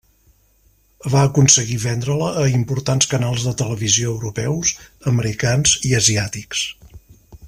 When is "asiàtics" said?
6.03-6.65